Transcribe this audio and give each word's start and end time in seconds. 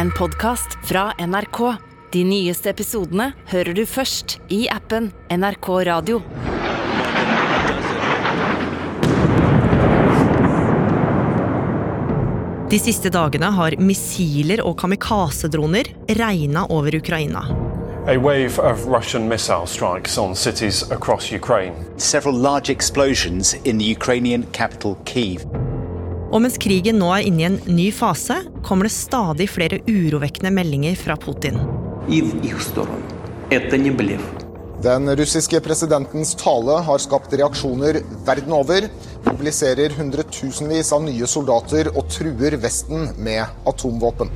en 0.00 0.10
podkast 0.10 0.78
fra 0.84 1.12
NRK. 1.26 1.76
De 2.12 2.24
nyeste 2.24 2.70
episodene 2.70 3.26
hører 3.50 3.76
du 3.76 3.82
først 3.84 4.38
i 4.48 4.62
appen 4.72 5.10
NRK 5.28 5.66
Radio. 5.84 6.20
De 12.70 12.78
siste 12.80 13.12
dagene 13.12 13.50
har 13.52 13.76
missiler 13.76 14.62
og 14.64 14.78
kamikaze-droner 14.80 15.92
regna 16.16 16.64
over 16.72 16.96
Ukraina. 16.96 17.44
A 18.08 18.16
wave 18.16 18.56
of 18.56 18.86
Russian 18.88 19.28
missile 19.28 19.66
strikes 19.66 20.16
on 20.16 20.32
cities 20.34 20.80
across 20.90 21.28
Ukraine. 21.28 21.76
Several 21.98 22.40
large 22.40 22.72
explosions 22.72 23.52
in 23.66 23.76
the 23.76 23.92
Ukrainian 23.92 24.48
capital 24.52 24.96
Kyiv. 25.04 25.44
Og 26.32 26.40
mens 26.40 26.56
krigen 26.62 27.02
nå 27.02 27.12
er 27.18 27.26
inne 27.28 27.42
i 27.42 27.48
en 27.50 27.60
ny 27.68 27.90
fase, 27.92 28.38
kommer 28.64 28.88
det 28.88 28.94
stadig 28.94 29.48
flere 29.50 29.80
urovekkende 29.86 30.52
meldinger 30.54 30.96
fra 30.98 31.16
Putin. 31.20 31.58
Den 34.80 35.10
russiske 35.16 35.60
presidentens 35.60 36.34
tale 36.40 36.78
har 36.86 37.02
skapt 37.02 37.34
reaksjoner 37.36 38.00
verden 38.24 38.54
over, 38.56 38.86
mobiliserer 39.26 39.92
hundretusenvis 39.98 40.92
av 40.96 41.04
nye 41.04 41.28
soldater 41.28 41.90
og 41.92 42.08
truer 42.12 42.56
Vesten 42.62 43.10
med 43.20 43.44
atomvåpen. 43.68 44.32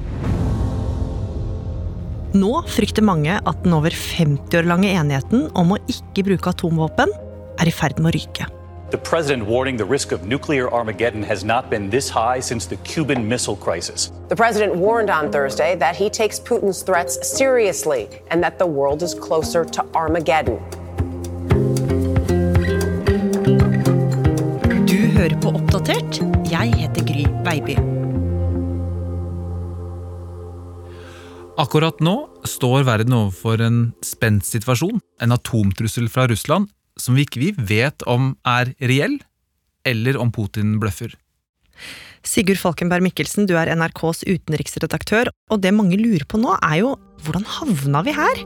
Nå 2.35 2.51
frykter 2.67 3.07
mange 3.07 3.39
at 3.39 3.63
den 3.63 3.77
over 3.77 3.95
50 3.95 4.59
år 4.59 4.67
lange 4.67 4.91
enigheten 4.91 5.47
om 5.55 5.77
å 5.77 5.81
ikke 5.87 6.27
bruke 6.27 6.51
atomvåpen 6.51 7.15
er 7.63 7.71
i 7.71 7.75
ferd 7.75 8.01
med 8.03 8.11
å 8.11 8.17
ryke. 8.19 8.51
The 8.95 9.11
president 9.11 9.49
warning 9.49 9.77
the 9.77 9.85
risk 9.85 10.13
of 10.13 10.25
nuclear 10.25 10.73
Armageddon 10.73 11.25
has 11.25 11.43
not 11.43 11.69
been 11.69 11.91
this 11.91 12.09
high 12.09 12.39
since 12.39 12.65
the 12.65 12.77
Cuban 12.85 13.29
Missile 13.29 13.57
Crisis. 13.57 14.13
The 14.29 14.37
president 14.37 14.77
warned 14.77 15.11
on 15.11 15.33
Thursday 15.33 15.75
that 15.75 15.97
he 15.97 16.09
takes 16.09 16.39
Putin's 16.39 16.81
threats 16.83 17.19
seriously 17.27 18.09
and 18.31 18.41
that 18.45 18.57
the 18.61 18.67
world 18.67 19.03
is 19.03 19.13
closer 19.13 19.65
to 19.65 19.85
Armageddon. 19.95 20.61
Du 24.87 25.01
hører 25.17 25.41
på 25.43 25.49
Oppdatert. 25.49 26.23
Jeg 26.53 26.75
heter 26.79 27.03
Gry 27.03 27.27
Baby. 27.43 27.75
Akkurat 31.59 31.99
nå 31.99 32.15
står 32.47 32.87
verden 32.87 33.19
overfor 33.19 33.59
en 33.59 33.83
spent 34.07 34.47
situasjon, 34.47 35.03
en 35.23 35.33
atomtrussel 35.35 36.07
fra 36.09 36.31
Russland, 36.31 36.71
som 37.05 37.19
vi 37.19 37.27
ikke 37.27 37.53
vet 37.61 38.05
om 38.09 38.33
er 38.49 38.73
reell, 38.81 39.19
eller 39.85 40.17
om 40.21 40.33
Putin 40.33 40.79
bløffer. 40.81 41.13
Sigurd 42.25 42.57
Falkenberg 42.57 43.05
Mikkelsen, 43.05 43.45
du 43.45 43.53
er 43.61 43.69
NRKs 43.77 44.25
utenriksredaktør, 44.25 45.29
og 45.53 45.61
det 45.61 45.75
mange 45.77 45.99
lurer 46.01 46.25
på 46.25 46.41
nå, 46.41 46.57
er 46.65 46.81
jo 46.81 46.95
hvordan 47.27 47.45
havna 47.59 48.05
vi 48.07 48.17
her? 48.17 48.45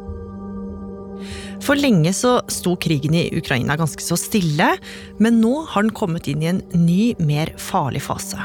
For 1.62 1.78
lenge 1.78 2.12
så 2.14 2.38
sto 2.50 2.76
krigen 2.80 3.16
i 3.18 3.28
Ukraina 3.38 3.76
ganske 3.78 4.02
så 4.02 4.18
stille, 4.18 4.70
men 5.22 5.40
nå 5.42 5.54
har 5.70 5.86
den 5.86 5.94
kommet 5.94 6.30
inn 6.30 6.42
i 6.42 6.50
en 6.52 6.62
ny, 6.74 7.12
mer 7.22 7.54
farlig 7.62 8.02
fase. 8.06 8.38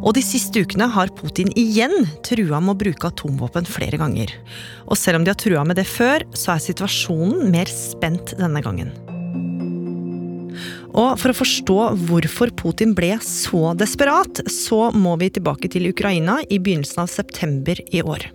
Og 0.00 0.14
de 0.16 0.24
siste 0.24 0.62
ukene 0.64 0.88
har 0.94 1.12
Putin 1.16 1.52
igjen 1.58 2.06
trua 2.26 2.60
med 2.62 2.74
å 2.74 2.80
bruke 2.84 3.10
atomvåpen 3.10 3.68
flere 3.68 4.00
ganger. 4.00 4.32
Og 4.88 4.98
selv 4.98 5.20
om 5.20 5.26
de 5.26 5.32
har 5.32 5.40
trua 5.40 5.64
med 5.66 5.80
det 5.80 5.86
før, 5.88 6.24
så 6.34 6.54
er 6.56 6.66
situasjonen 6.70 7.50
mer 7.52 7.70
spent 7.70 8.34
denne 8.40 8.64
gangen. 8.64 8.92
Og 10.90 11.14
for 11.20 11.30
å 11.30 11.38
forstå 11.38 11.78
hvorfor 12.08 12.50
Putin 12.58 12.96
ble 12.98 13.14
så 13.22 13.72
desperat, 13.78 14.42
så 14.50 14.88
må 14.90 15.14
vi 15.20 15.30
tilbake 15.30 15.70
til 15.70 15.86
Ukraina 15.92 16.40
i 16.48 16.58
begynnelsen 16.58 17.04
av 17.04 17.12
september 17.12 17.78
i 17.94 18.02
år. 18.02 18.26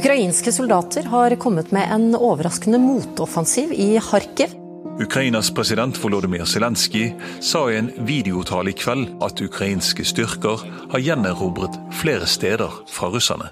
Ukrainske 0.00 0.52
soldater 0.54 1.08
har 1.10 1.34
kommet 1.42 1.72
med 1.74 1.88
en 1.90 2.12
overraskende 2.14 2.78
motoffensiv 2.78 3.72
i 3.74 3.96
Kharkiv. 4.04 4.59
Ukrainas 5.00 5.48
president 5.56 5.96
Volodymyr 5.96 6.44
Zelenskyj 6.44 7.14
sa 7.40 7.62
i 7.70 7.78
en 7.78 7.88
videotale 8.04 8.74
i 8.74 8.76
kveld 8.76 9.08
at 9.24 9.40
ukrainske 9.40 10.04
styrker 10.04 10.60
har 10.92 11.00
gjenerobret 11.00 11.78
flere 12.02 12.28
steder 12.28 12.82
fra 12.92 13.08
russerne. 13.08 13.48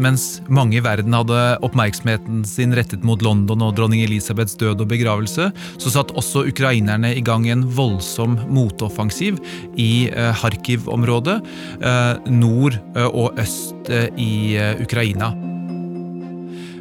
Mens 0.00 0.42
mange 0.52 0.76
i 0.76 0.84
verden 0.84 1.16
hadde 1.16 1.40
oppmerksomheten 1.64 2.44
sin 2.48 2.76
rettet 2.76 3.04
mot 3.08 3.24
London 3.24 3.64
og 3.64 3.74
dronning 3.76 4.04
Elisabeths 4.04 4.56
død 4.60 4.84
og 4.84 4.92
begravelse, 4.92 5.48
så 5.52 5.92
satt 5.92 6.12
også 6.12 6.44
ukrainerne 6.52 7.14
i 7.16 7.24
gang 7.24 7.48
en 7.48 7.64
voldsom 7.64 8.36
motoffensiv 8.52 9.40
i 9.80 10.08
eh, 10.12 10.32
Kharkiv-området, 10.40 11.40
eh, 11.80 12.32
nord 12.32 12.76
eh, 12.96 13.08
og 13.08 13.40
øst 13.40 13.92
i 14.20 14.56
Ukraina. 14.80 15.32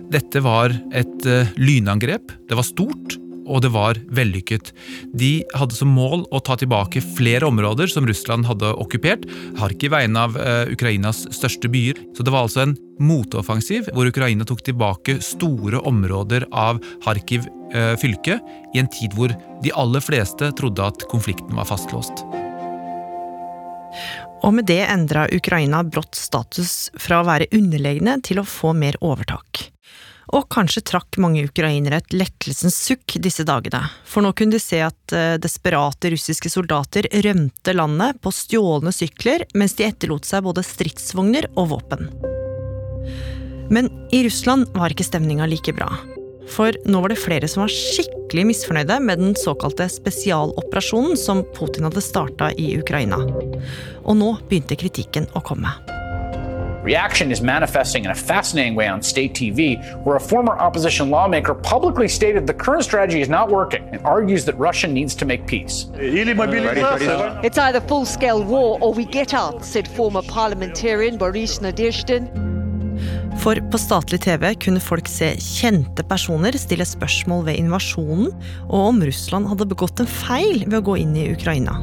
Dette 0.09 0.41
var 0.41 0.73
et 0.95 1.25
eh, 1.29 1.49
lynangrep. 1.61 2.31
Det 2.49 2.57
var 2.57 2.65
stort, 2.65 3.17
og 3.49 3.61
det 3.61 3.69
var 3.73 3.97
vellykket. 4.13 4.71
De 5.13 5.43
hadde 5.57 5.77
som 5.77 5.91
mål 5.93 6.23
å 6.33 6.41
ta 6.45 6.57
tilbake 6.57 7.01
flere 7.17 7.45
områder 7.49 7.89
som 7.91 8.07
Russland 8.09 8.47
hadde 8.49 8.71
okkupert. 8.81 9.27
Kharkiv 9.59 9.93
er 9.93 10.07
en 10.07 10.17
av 10.17 10.37
eh, 10.41 10.73
Ukrainas 10.73 11.27
største 11.35 11.69
byer. 11.69 12.01
Så 12.17 12.25
det 12.25 12.33
var 12.33 12.47
altså 12.47 12.65
en 12.65 12.75
motoffensiv 12.99 13.91
hvor 13.93 14.09
Ukraina 14.09 14.47
tok 14.49 14.65
tilbake 14.65 15.19
store 15.23 15.81
områder 15.85 16.49
av 16.49 16.81
Kharkiv 17.05 17.45
eh, 17.73 17.93
fylke 18.01 18.41
i 18.73 18.81
en 18.81 18.89
tid 18.89 19.13
hvor 19.17 19.33
de 19.63 19.77
aller 19.77 20.01
fleste 20.01 20.49
trodde 20.57 20.89
at 20.89 21.05
konflikten 21.13 21.53
var 21.57 21.69
fastlåst. 21.69 22.25
Og 24.39 24.53
med 24.55 24.69
det 24.69 24.81
endra 24.87 25.27
Ukraina 25.35 25.83
brått 25.83 26.15
status 26.15 26.87
fra 26.97 27.19
å 27.19 27.27
være 27.27 27.49
underlegne 27.53 28.17
til 28.25 28.39
å 28.39 28.47
få 28.47 28.71
mer 28.77 28.97
overtak. 29.03 29.69
Og 30.35 30.45
kanskje 30.53 30.83
trakk 30.85 31.17
mange 31.21 31.41
ukrainere 31.47 32.01
et 32.03 32.13
lettelsens 32.13 32.75
sukk 32.77 33.17
disse 33.23 33.45
dagene, 33.47 33.81
for 34.05 34.21
nå 34.21 34.33
kunne 34.37 34.53
de 34.53 34.61
se 34.61 34.81
at 34.85 35.15
eh, 35.15 35.39
desperate 35.41 36.11
russiske 36.13 36.51
soldater 36.53 37.09
rømte 37.25 37.73
landet 37.73 38.19
på 38.21 38.33
stjålne 38.33 38.93
sykler, 38.93 39.47
mens 39.57 39.73
de 39.79 39.87
etterlot 39.89 40.29
seg 40.29 40.45
både 40.45 40.65
stridsvogner 40.65 41.49
og 41.55 41.73
våpen. 41.73 42.11
Men 43.73 43.89
i 44.13 44.23
Russland 44.25 44.69
var 44.77 44.93
ikke 44.93 45.07
stemninga 45.07 45.49
like 45.49 45.73
bra. 45.77 45.89
For 46.49 46.73
nå 46.89 47.01
var 47.01 47.13
det 47.13 47.21
flere 47.21 47.49
som 47.49 47.63
var 47.65 47.73
skikkelig 47.73 48.47
misfornøyde 48.49 48.97
med 49.05 49.21
den 49.21 49.37
såkalte 49.37 49.85
spesialoperasjonen 49.93 51.17
som 51.17 51.43
Putin 51.57 51.85
hadde 51.85 52.05
starta 52.05 52.49
i 52.57 52.71
Ukraina. 52.79 53.21
Og 54.05 54.17
nå 54.17 54.33
begynte 54.49 54.77
kritikken 54.79 55.29
å 55.37 55.45
komme. 55.45 55.73
Reaction 56.83 57.29
is 57.29 57.41
manifesting 57.41 58.05
in 58.05 58.11
a 58.11 58.15
fascinating 58.15 58.73
way 58.73 58.87
on 58.87 59.01
state 59.01 59.33
TV, 59.33 59.77
where 60.05 60.15
a 60.15 60.19
former 60.19 60.57
opposition 60.57 61.09
lawmaker 61.09 61.53
publicly 61.53 62.07
stated 62.07 62.47
the 62.47 62.53
current 62.53 62.85
strategy 62.85 63.19
is 63.19 63.27
not 63.27 63.49
working 63.49 63.83
and 63.91 64.01
argues 64.05 64.45
that 64.45 64.57
Russia 64.57 64.87
needs 64.87 65.13
to 65.15 65.25
make 65.25 65.45
peace. 65.45 65.87
It's 65.95 67.57
either 67.57 67.81
full 67.81 68.05
scale 68.05 68.41
war 68.41 68.77
or 68.81 68.93
we 68.93 69.03
get 69.03 69.33
out, 69.33 69.65
said 69.65 69.89
former 69.89 70.21
parliamentarian 70.21 71.17
Boris 71.17 71.59
Nadezhdin. 71.59 72.29
For 73.39 73.55
på 73.71 73.79
statlig 73.79 74.21
TV 74.23 74.55
kunne 74.59 74.81
folk 74.83 75.07
se 75.07 75.31
kjente 75.39 76.03
personer 76.07 76.55
stille 76.59 76.87
spørsmål 76.87 77.45
ved 77.47 77.59
invasjonen, 77.59 78.33
og 78.67 78.89
om 78.89 79.03
Russland 79.03 79.47
hadde 79.51 79.67
begått 79.67 79.99
en 80.03 80.11
feil 80.11 80.65
ved 80.65 80.79
å 80.81 80.85
gå 80.91 80.99
inn 81.03 81.15
i 81.15 81.29
Ukraina. 81.31 81.77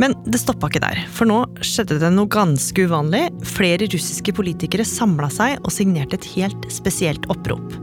Men 0.00 0.14
det 0.24 0.40
stoppa 0.40 0.70
ikke 0.70 0.82
der, 0.84 1.00
for 1.12 1.28
nå 1.28 1.42
skjedde 1.64 2.00
det 2.02 2.12
noe 2.14 2.30
ganske 2.32 2.86
uvanlig. 2.88 3.26
Flere 3.46 3.88
russiske 3.92 4.34
politikere 4.36 4.86
samla 4.88 5.28
seg 5.32 5.58
og 5.60 5.74
signerte 5.74 6.18
et 6.20 6.28
helt 6.36 6.68
spesielt 6.72 7.28
opprop. 7.32 7.74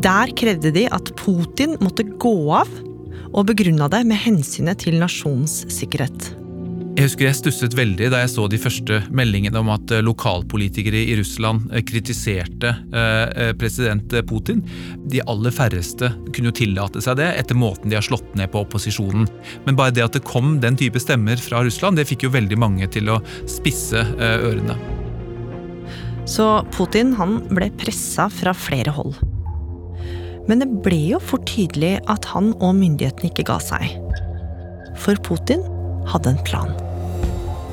Der 0.00 0.30
krevde 0.38 0.72
de 0.74 0.86
at 0.94 1.12
Putin 1.18 1.76
måtte 1.82 2.06
gå 2.22 2.34
av, 2.54 2.70
og 3.30 3.46
begrunna 3.46 3.86
det 3.90 4.04
med 4.08 4.18
hensynet 4.18 4.82
til 4.82 4.96
nasjonens 4.98 5.62
sikkerhet. 5.70 6.32
Jeg 7.00 7.06
husker 7.06 7.24
jeg 7.24 7.36
stusset 7.38 7.72
veldig 7.72 8.10
da 8.12 8.18
jeg 8.20 8.28
så 8.28 8.42
de 8.52 8.58
første 8.60 8.98
meldingene 9.16 9.56
om 9.62 9.70
at 9.72 9.88
eh, 9.96 10.02
lokalpolitikere 10.04 11.00
i 11.08 11.14
Russland 11.16 11.70
eh, 11.72 11.80
kritiserte 11.80 12.74
eh, 12.92 13.54
president 13.56 14.12
Putin. 14.28 14.60
De 15.08 15.22
aller 15.24 15.54
færreste 15.56 16.10
kunne 16.28 16.50
jo 16.50 16.58
tillate 16.58 17.00
seg 17.00 17.16
det 17.22 17.30
etter 17.40 17.56
måten 17.56 17.88
de 17.88 17.96
har 17.96 18.04
slått 18.04 18.34
ned 18.36 18.52
på 18.52 18.60
opposisjonen. 18.66 19.24
Men 19.64 19.78
bare 19.78 19.94
det 19.96 20.04
at 20.04 20.18
det 20.18 20.26
kom 20.28 20.58
den 20.60 20.76
type 20.76 21.00
stemmer 21.00 21.40
fra 21.40 21.62
Russland, 21.64 21.96
det 21.96 22.04
fikk 22.10 22.26
jo 22.26 22.34
veldig 22.36 22.60
mange 22.60 22.90
til 22.92 23.08
å 23.14 23.16
spisse 23.48 24.04
ørene. 24.20 24.76
Så 26.28 26.50
Putin 26.76 27.14
han 27.16 27.38
ble 27.48 27.70
pressa 27.80 28.28
fra 28.28 28.52
flere 28.52 28.92
hold. 28.92 29.16
Men 30.52 30.60
det 30.60 30.68
ble 30.84 31.00
jo 31.14 31.24
fort 31.32 31.48
tydelig 31.48 31.96
at 32.12 32.28
han 32.34 32.52
og 32.58 32.76
myndighetene 32.76 33.32
ikke 33.32 33.48
ga 33.54 33.56
seg. 33.70 33.88
For 35.00 35.16
Putin 35.24 35.64
hadde 36.12 36.36
en 36.36 36.44
plan. 36.44 36.89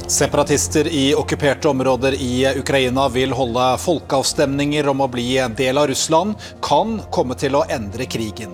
Separatister 0.07 0.87
i 0.87 1.15
okkuperte 1.15 1.69
områder 1.69 2.13
i 2.13 2.59
Ukraina 2.59 3.09
vil 3.09 3.33
holde 3.35 3.65
folkeavstemninger 3.83 4.87
om 4.87 5.03
å 5.03 5.07
bli 5.11 5.33
en 5.43 5.55
del 5.55 5.77
av 5.77 5.89
Russland, 5.91 6.37
kan 6.63 7.01
komme 7.11 7.35
til 7.35 7.57
å 7.59 7.65
endre 7.67 8.07
krigen. 8.07 8.53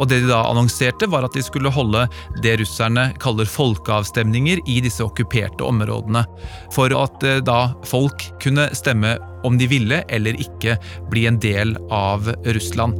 Og 0.00 0.08
det 0.08 0.22
de 0.22 0.30
da 0.30 0.40
annonserte, 0.48 1.04
var 1.12 1.26
at 1.28 1.36
de 1.36 1.42
skulle 1.44 1.68
holde 1.68 2.06
det 2.40 2.56
russerne 2.62 3.10
kaller 3.20 3.44
folkeavstemninger 3.44 4.64
i 4.64 4.78
disse 4.80 5.04
okkuperte 5.04 5.68
områdene. 5.68 6.24
For 6.72 6.96
at 6.96 7.20
eh, 7.28 7.42
da 7.44 7.74
folk 7.84 8.24
kunne 8.40 8.70
stemme 8.72 9.18
om 9.44 9.60
de 9.60 9.68
ville 9.68 10.00
eller 10.08 10.40
ikke 10.40 10.78
bli 11.12 11.28
en 11.28 11.36
del 11.44 11.76
av 11.92 12.32
Russland. 12.48 12.96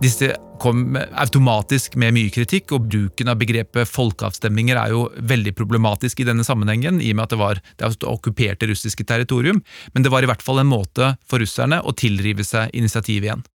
Disse 0.00 0.32
kom 0.62 0.96
automatisk 0.96 1.96
med 2.00 2.14
mye 2.16 2.32
kritikk, 2.34 2.72
og 2.76 2.88
bruken 2.90 3.30
av 3.30 3.38
begrepet 3.40 3.88
folkeavstemninger 3.90 4.78
er 4.78 4.94
jo 4.94 5.06
veldig 5.18 5.54
problematisk 5.58 6.22
i 6.22 6.28
denne 6.28 6.46
sammenhengen, 6.46 7.02
i 7.02 7.12
og 7.12 7.18
med 7.18 7.26
at 7.26 7.34
det 7.34 7.40
var 7.42 7.62
det 7.80 7.92
okkuperte 8.08 8.70
russiske 8.70 9.06
territorium, 9.08 9.62
men 9.94 10.06
det 10.06 10.12
var 10.14 10.24
i 10.24 10.30
hvert 10.30 10.44
fall 10.44 10.62
en 10.62 10.70
måte 10.70 11.14
for 11.28 11.42
russerne 11.42 11.80
å 11.82 11.94
tilrive 11.96 12.46
seg 12.46 12.74
initiativet 12.76 13.30
igjen. 13.30 13.46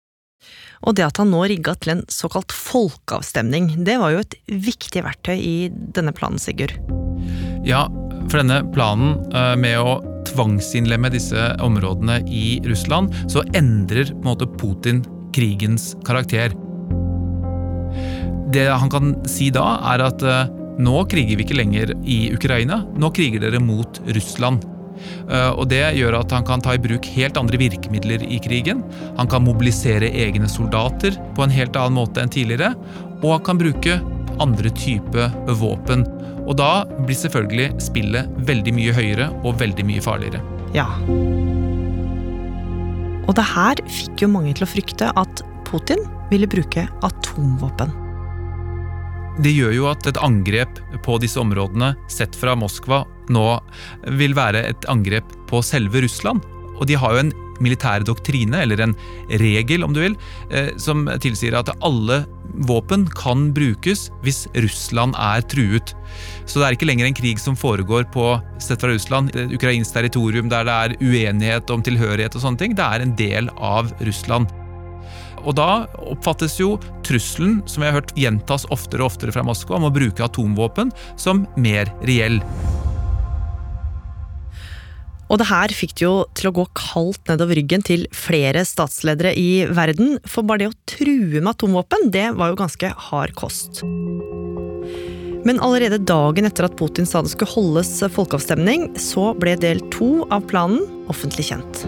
Og 0.83 0.97
det 0.97 1.05
at 1.05 1.19
han 1.21 1.31
nå 1.31 1.45
rigga 1.47 1.75
til 1.79 1.95
en 1.95 2.05
såkalt 2.11 2.51
folkeavstemning, 2.51 3.69
det 3.88 3.95
var 4.01 4.15
jo 4.15 4.23
et 4.23 4.35
viktig 4.51 5.03
verktøy 5.05 5.35
i 5.38 5.57
denne 5.71 6.11
planen, 6.15 6.41
Sigurd? 6.41 6.75
Ja, 7.63 7.85
for 8.27 8.41
denne 8.41 8.59
planen 8.75 9.15
eh, 9.31 9.53
med 9.59 9.79
å 9.79 10.01
tvangsinnlemme 10.27 11.11
disse 11.13 11.51
områdene 11.63 12.21
i 12.27 12.59
Russland, 12.67 13.13
så 13.31 13.45
endrer 13.55 14.11
på 14.11 14.21
en 14.23 14.31
måte 14.33 14.50
Putin 14.59 15.03
krigens 15.35 15.94
karakter. 16.07 16.53
Det 18.53 18.67
han 18.69 18.91
kan 18.91 19.15
si 19.29 19.50
da, 19.53 19.77
er 19.94 20.03
at 20.05 20.23
eh, 20.25 20.51
nå 20.83 21.03
kriger 21.09 21.38
vi 21.38 21.45
ikke 21.45 21.57
lenger 21.57 21.94
i 22.05 22.27
Ukraina, 22.33 22.83
nå 22.97 23.09
kriger 23.15 23.44
dere 23.44 23.61
mot 23.61 24.00
Russland. 24.15 24.65
Eh, 25.29 25.51
og 25.51 25.67
Det 25.71 25.83
gjør 25.97 26.19
at 26.21 26.33
han 26.35 26.45
kan 26.47 26.63
ta 26.63 26.75
i 26.75 26.81
bruk 26.81 27.07
helt 27.15 27.38
andre 27.39 27.59
virkemidler 27.61 28.25
i 28.25 28.39
krigen. 28.44 28.83
Han 29.17 29.29
kan 29.29 29.45
mobilisere 29.45 30.11
egne 30.11 30.50
soldater 30.50 31.17
på 31.38 31.45
en 31.45 31.53
helt 31.53 31.77
annen 31.79 31.97
måte 32.00 32.23
enn 32.23 32.33
tidligere. 32.33 32.73
Og 33.23 33.38
han 33.38 33.47
kan 33.47 33.61
bruke 33.61 34.00
andre 34.44 34.73
type 34.75 35.29
våpen. 35.61 36.05
Og 36.44 36.57
da 36.59 36.83
blir 37.05 37.15
selvfølgelig 37.15 37.69
spillet 37.83 38.29
veldig 38.50 38.73
mye 38.75 38.95
høyere 38.95 39.29
og 39.44 39.59
veldig 39.61 39.88
mye 39.88 40.03
farligere. 40.03 40.44
Ja. 40.75 40.89
Og 43.23 43.35
det 43.38 43.45
her 43.53 43.79
fikk 43.88 44.25
jo 44.25 44.33
mange 44.33 44.51
til 44.57 44.65
å 44.65 44.71
frykte 44.73 45.13
at 45.15 45.44
Putin 45.69 46.03
ville 46.33 46.50
bruke 46.50 46.89
atomvåpen. 47.05 48.02
Det 49.41 49.50
gjør 49.50 49.74
jo 49.74 49.85
at 49.89 50.06
et 50.06 50.19
angrep 50.21 50.77
på 51.06 51.18
disse 51.21 51.39
områdene, 51.41 51.94
sett 52.12 52.35
fra 52.38 52.53
Moskva, 52.59 53.01
nå 53.33 53.47
vil 54.19 54.35
være 54.38 54.62
et 54.69 54.85
angrep 54.91 55.31
på 55.50 55.63
selve 55.65 56.03
Russland. 56.06 56.44
Og 56.77 56.85
de 56.89 56.97
har 57.00 57.15
jo 57.15 57.24
en 57.24 57.33
militær 57.63 58.03
doktrine, 58.06 58.63
eller 58.63 58.81
en 58.83 58.95
regel 59.41 59.85
om 59.85 59.94
du 59.94 60.01
vil, 60.03 60.15
eh, 60.51 60.71
som 60.77 61.06
tilsier 61.21 61.57
at 61.57 61.71
alle 61.81 62.24
våpen 62.68 63.07
kan 63.18 63.51
brukes 63.56 64.09
hvis 64.21 64.45
Russland 64.53 65.15
er 65.18 65.41
truet. 65.41 65.95
Så 66.45 66.59
det 66.59 66.68
er 66.68 66.77
ikke 66.77 66.89
lenger 66.89 67.09
en 67.09 67.18
krig 67.18 67.39
som 67.41 67.57
foregår 67.57 68.06
på 68.13 68.36
sett 68.62 68.81
fra 68.81 68.94
Russland, 68.94 69.33
ukrainsk 69.33 69.94
territorium 69.94 70.50
der 70.50 70.68
det 70.68 70.74
er 70.74 70.97
uenighet 71.01 71.69
om 71.74 71.81
tilhørighet 71.81 72.36
og 72.36 72.44
sånne 72.45 72.62
ting. 72.62 72.75
Det 72.75 72.86
er 72.86 73.01
en 73.01 73.15
del 73.15 73.50
av 73.57 73.94
Russland. 74.01 74.51
Og 75.44 75.57
da 75.60 75.86
oppfattes 76.00 76.56
jo 76.62 76.78
trusselen, 77.06 77.62
som 77.68 77.84
jeg 77.84 77.92
har 77.92 78.00
hørt 78.01 78.16
gjentas 78.19 78.68
oftere 78.74 79.04
og 79.04 79.12
oftere 79.12 79.36
fra 79.36 79.44
Moskva, 79.45 79.80
om 79.80 79.90
å 79.90 79.94
bruke 79.94 80.24
atomvåpen, 80.25 80.94
som 81.19 81.45
mer 81.60 81.92
reell. 82.07 82.40
Og 85.31 85.40
det 85.42 85.48
her 85.50 85.72
fikk 85.74 85.95
det 85.98 86.04
jo 86.06 86.16
til 86.38 86.51
å 86.51 86.56
gå 86.60 86.66
kaldt 86.78 87.31
nedover 87.31 87.57
ryggen 87.57 87.81
til 87.86 88.06
flere 88.13 88.62
statsledere 88.68 89.31
i 89.40 89.66
verden, 89.66 90.19
for 90.30 90.45
bare 90.45 90.66
det 90.66 90.69
å 90.69 90.80
true 90.90 91.42
med 91.42 91.54
atomvåpen, 91.56 92.12
det 92.13 92.28
var 92.38 92.51
jo 92.51 92.60
ganske 92.60 92.92
hard 93.10 93.34
kost. 93.39 93.81
Men 95.44 95.60
allerede 95.60 96.00
dagen 96.07 96.48
etter 96.48 96.69
at 96.69 96.78
Putin 96.80 97.07
sa 97.10 97.24
det 97.24 97.34
skulle 97.34 97.51
holdes 97.51 97.98
folkeavstemning, 98.13 98.94
så 99.00 99.31
ble 99.36 99.57
del 99.60 99.81
to 99.96 100.22
av 100.31 100.46
planen 100.51 100.86
offentlig 101.12 101.50
kjent. 101.50 101.84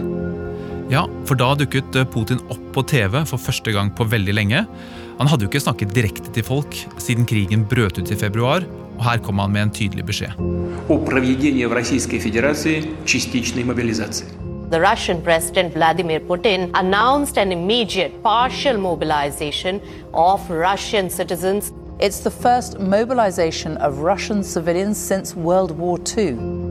Ja, 0.85 1.07
for 1.25 1.33
da 1.33 1.47
dukket 1.57 1.95
Putin 2.13 2.41
opp 2.53 2.61
på 2.75 2.83
TV 2.85 3.23
for 3.25 3.41
første 3.41 3.71
gang 3.73 3.89
på 3.97 4.05
veldig 4.05 4.35
lenge. 4.37 4.65
Han 5.17 5.29
hadde 5.31 5.45
jo 5.45 5.49
ikke 5.49 5.63
snakket 5.63 5.95
direkte 5.95 6.29
til 6.35 6.45
folk 6.45 6.75
siden 7.01 7.25
krigen 7.25 7.63
brøt 7.65 7.97
ut 7.97 8.11
i 8.11 8.17
februar, 8.19 8.65
og 8.99 9.05
her 9.07 9.21
kom 9.25 9.41
han 9.41 9.53
med 9.55 9.61
en 9.65 9.73
tydelig 9.73 10.05
beskjed. 10.05 10.35
The 14.71 14.79
Russian 14.81 15.21
President 15.21 15.75
Vladimir 15.75 16.19
Putin 16.19 16.69
announced 16.73 17.37
an 17.37 17.51
immediate 17.51 18.11
partial 18.23 18.77
mobilization 18.77 19.81
of 20.13 20.41
Russian 20.49 21.09
citizens. 21.09 21.71
It's 21.99 22.19
the 22.19 22.31
first 22.31 22.79
mobilization 22.79 23.77
of 23.77 23.99
Russian 23.99 24.43
civilians 24.43 24.97
since 24.97 25.35
World 25.35 25.71
War 25.71 25.97
II. 26.17 26.64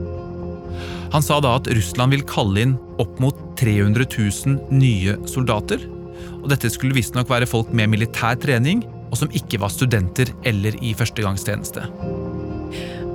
Han 1.15 1.23
sa 1.23 1.37
da 1.39 1.53
at 1.61 1.69
Russland 1.71 2.11
vil 2.11 2.25
kalle 2.27 2.65
inn 2.65 2.73
opp 2.99 3.21
mot 3.23 3.39
300 3.61 4.03
000 4.11 4.75
nye 4.75 5.15
soldater. 5.31 5.85
Og 6.43 6.49
dette 6.51 6.67
skulle 6.75 6.97
visstnok 6.97 7.31
være 7.31 7.47
folk 7.47 7.71
med 7.71 7.93
militær 7.93 8.35
trening, 8.43 8.83
og 9.13 9.21
som 9.21 9.31
ikke 9.31 9.61
var 9.63 9.71
studenter 9.71 10.33
eller 10.43 10.75
i 10.83 10.91
førstegangstjeneste. 10.99 11.87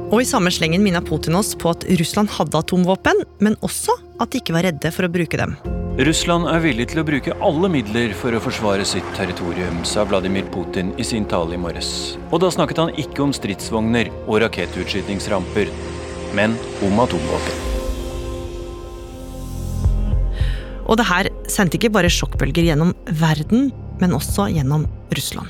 Og 0.09 0.23
i 0.23 0.29
samme 0.29 0.49
slengen 0.49 0.81
minna 0.81 1.03
Putin 1.03 1.35
oss 1.37 1.51
på 1.59 1.73
at 1.73 1.83
Russland 1.99 2.31
hadde 2.37 2.63
atomvåpen, 2.63 3.19
men 3.43 3.59
også 3.67 3.93
at 4.23 4.31
de 4.31 4.39
ikke 4.39 4.55
var 4.55 4.69
redde 4.69 4.93
for 4.95 5.05
å 5.05 5.11
bruke 5.11 5.37
dem. 5.37 5.59
Russland 5.99 6.47
er 6.47 6.63
villig 6.63 6.87
til 6.93 7.01
å 7.01 7.05
bruke 7.05 7.35
alle 7.43 7.67
midler 7.73 8.15
for 8.15 8.31
å 8.31 8.39
forsvare 8.39 8.87
sitt 8.87 9.05
territorium, 9.19 9.83
sa 9.83 10.07
Vladimir 10.07 10.47
Putin 10.55 10.95
i 10.95 11.03
sin 11.03 11.27
tale 11.27 11.59
i 11.59 11.59
morges. 11.59 12.15
Og 12.31 12.39
da 12.39 12.47
snakket 12.55 12.79
han 12.79 12.95
ikke 12.95 13.27
om 13.27 13.35
stridsvogner 13.35 14.07
og 14.23 14.39
rakettutskytingsramper, 14.45 15.73
men 16.39 16.55
om 16.87 17.03
atomvåpen. 17.03 17.68
Og 20.89 20.97
det 20.97 21.05
her 21.05 21.29
sendte 21.51 21.77
ikke 21.77 21.93
bare 21.93 22.09
sjokkbølger 22.11 22.71
gjennom 22.71 22.95
verden, 23.21 23.69
men 24.01 24.15
også 24.17 24.49
gjennom 24.55 24.87
Russland. 25.13 25.49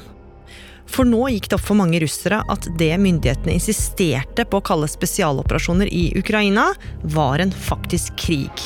For 0.89 1.05
nå 1.05 1.27
gikk 1.29 1.47
det 1.47 1.59
opp 1.59 1.67
for 1.67 1.77
mange 1.77 2.01
russere 2.01 2.41
at 2.49 2.65
det 2.79 2.91
myndighetene 2.99 3.53
insisterte 3.55 4.45
på 4.49 4.59
å 4.59 4.65
kalle 4.65 4.89
spesialoperasjoner 4.89 5.91
i 5.93 6.09
Ukraina, 6.17 6.71
var 7.15 7.43
en 7.43 7.53
faktisk 7.53 8.17
krig. 8.19 8.65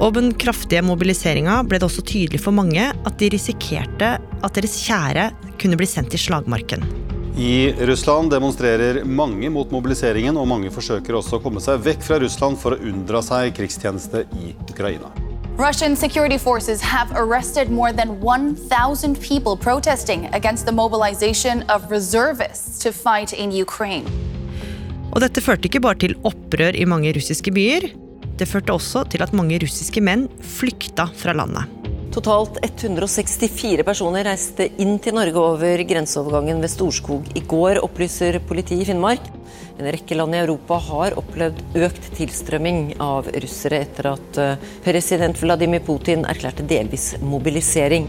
Og 0.00 0.16
den 0.16 0.32
kraftige 0.40 0.82
mobiliseringa 0.82 1.60
ble 1.68 1.78
det 1.78 1.86
også 1.86 2.02
tydelig 2.08 2.42
for 2.42 2.56
mange 2.56 2.88
at 2.90 3.18
de 3.20 3.30
risikerte 3.36 4.16
at 4.18 4.56
deres 4.56 4.80
kjære 4.82 5.30
kunne 5.60 5.78
bli 5.78 5.88
sendt 5.88 6.10
til 6.16 6.24
slagmarken. 6.24 6.82
I 7.36 7.74
Russland 7.78 8.30
demonstrerer 8.30 9.00
mange 9.04 9.48
mot 9.50 9.70
mobiliseringen, 9.74 10.36
og 10.38 10.46
mange 10.46 10.70
forsøker 10.70 11.16
også 11.18 11.40
å 11.40 11.42
komme 11.42 11.58
seg 11.58 11.80
vekk 11.82 12.04
fra 12.06 12.18
Russland 12.22 12.60
for 12.60 12.76
å 12.76 12.78
unndra 12.78 13.18
seg 13.26 13.56
krigstjeneste 13.56 14.22
i 14.38 14.52
Ukraina. 14.70 15.10
Russian 15.58 15.96
security 15.98 16.38
forces 16.38 16.80
have 16.80 17.10
arrested 17.18 17.70
more 17.74 17.92
than 17.92 18.20
1,000 18.22 19.18
people 19.18 19.56
protesting 19.56 20.28
against 20.32 20.66
the 20.66 20.72
mobilization 20.72 21.62
of 21.68 21.90
reservists 21.90 22.78
to 22.78 22.92
fight 22.92 23.32
in 23.32 23.50
Ukraine. 23.50 24.06
Og 25.10 25.18
dette 25.22 25.42
førte 25.42 25.66
ikke 25.66 25.82
bare 25.82 25.98
til 26.06 26.14
opprør 26.22 26.78
i 26.78 26.86
mange 26.86 27.16
russiske 27.18 27.50
byer. 27.54 27.90
Det 28.38 28.46
førte 28.46 28.78
også 28.78 29.08
til 29.10 29.26
at 29.26 29.34
mange 29.34 29.58
russiske 29.62 30.02
menn 30.02 30.28
flykta 30.38 31.10
fra 31.18 31.34
landet. 31.34 31.83
Totalt 32.14 32.60
164 32.62 33.82
personer 33.82 34.22
reiste 34.28 34.68
inn 34.78 35.00
til 35.02 35.16
Norge 35.16 35.40
over 35.40 35.80
grenseovergangen 35.82 36.60
ved 36.62 36.70
Storskog 36.70 37.26
i 37.34 37.42
går, 37.42 37.80
opplyser 37.82 38.38
politiet 38.46 38.84
i 38.84 38.86
Finnmark. 38.92 39.26
En 39.80 39.88
rekke 39.90 40.14
land 40.14 40.36
i 40.36 40.38
Europa 40.44 40.78
har 40.92 41.18
opplevd 41.18 41.74
økt 41.74 42.06
tilstrømming 42.14 42.94
av 43.02 43.32
russere 43.34 43.82
etter 43.82 44.12
at 44.12 44.38
eh, 44.38 44.70
president 44.86 45.42
Vladimir 45.42 45.82
Putin 45.82 46.22
erklærte 46.30 46.62
delvis 46.70 47.16
mobilisering. 47.18 48.06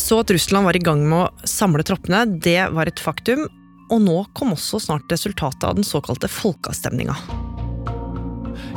Så 0.00 0.22
at 0.24 0.32
Russland 0.32 0.64
var 0.64 0.80
i 0.80 0.84
gang 0.88 1.04
med 1.04 1.20
å 1.20 1.48
samle 1.48 1.84
troppene, 1.84 2.24
det 2.24 2.62
var 2.72 2.88
et 2.88 3.00
faktum. 3.10 3.44
Og 3.92 4.00
nå 4.00 4.22
kom 4.32 4.56
også 4.56 4.80
snart 4.80 5.12
resultatet 5.12 5.68
av 5.68 5.76
den 5.76 5.84
såkalte 5.84 6.32
folkeavstemninga. 6.32 7.43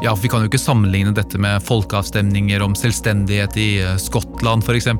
Ja, 0.01 0.17
Vi 0.21 0.29
kan 0.29 0.43
jo 0.43 0.49
ikke 0.49 0.61
sammenligne 0.61 1.11
dette 1.15 1.39
med 1.41 1.63
folkeavstemninger 1.65 2.61
om 2.61 2.75
selvstendighet 2.77 3.55
i 3.57 3.67
eh, 3.81 3.95
Skottland 3.97 4.61
f.eks. 4.61 4.91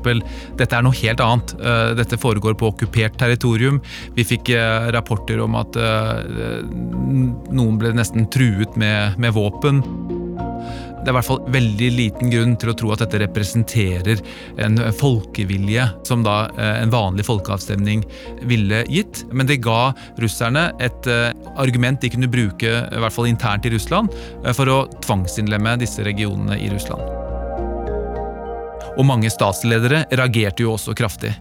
Dette 0.58 0.74
er 0.74 0.82
noe 0.82 0.98
helt 0.98 1.22
annet. 1.22 1.54
Eh, 1.62 1.90
dette 1.98 2.18
foregår 2.18 2.56
på 2.58 2.72
okkupert 2.72 3.14
territorium. 3.20 3.78
Vi 4.16 4.26
fikk 4.26 4.50
eh, 4.58 4.88
rapporter 4.94 5.38
om 5.44 5.54
at 5.60 5.78
noen 5.78 7.78
ble 7.78 7.94
nesten 7.94 8.26
truet 8.34 8.74
med, 8.80 9.14
med 9.22 9.36
våpen. 9.38 9.84
Det 10.98 11.10
er 11.10 11.14
i 11.14 11.16
hvert 11.18 11.28
fall 11.28 11.44
veldig 11.54 11.88
liten 11.94 12.32
grunn 12.32 12.56
til 12.58 12.72
å 12.72 12.76
tro 12.78 12.90
at 12.94 13.02
dette 13.04 13.20
representerer 13.22 14.22
en 14.64 14.80
folkevilje 14.98 15.86
som 16.08 16.24
da 16.26 16.48
eh, 16.58 16.82
en 16.82 16.92
vanlig 16.92 17.26
folkeavstemning 17.28 18.02
ville 18.50 18.82
gitt. 18.90 19.22
Men 19.32 19.48
det 19.48 19.60
ga 19.64 19.92
russerne 20.18 20.68
et 20.82 21.10
eh, 21.10 21.30
argument 21.56 22.02
de 22.02 22.10
kunne 22.12 22.30
bruke, 22.30 22.74
i 22.82 23.02
hvert 23.04 23.14
fall 23.14 23.30
internt 23.30 23.68
i 23.68 23.72
Russland, 23.74 24.12
eh, 24.44 24.54
for 24.56 24.70
å 24.72 24.78
tvangsinnlemme 25.06 25.78
disse 25.80 26.04
regionene 26.06 26.58
i 26.58 26.70
Russland. 26.72 27.04
Og 28.98 29.06
mange 29.06 29.30
statsledere 29.30 30.04
reagerte 30.10 30.66
jo 30.66 30.74
også 30.74 30.96
kraftig. 30.98 31.36